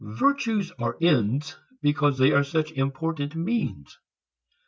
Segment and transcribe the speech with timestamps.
[0.03, 3.99] Virtues are ends because they are such important means.